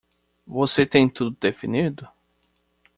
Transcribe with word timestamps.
Você 0.47 0.83
tem 0.83 1.07
tudo 1.07 1.37
definido? 1.39 2.09